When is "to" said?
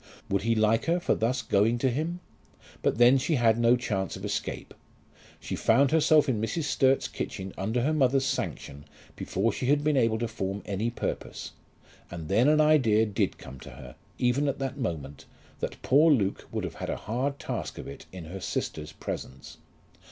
1.77-1.91, 10.17-10.27, 13.59-13.69